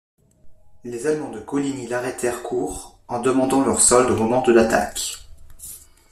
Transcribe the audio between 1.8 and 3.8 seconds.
l'arrêtèrent court en demandant leur